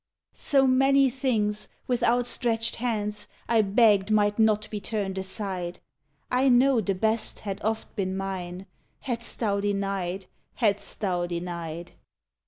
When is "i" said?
3.47-3.61, 6.31-6.49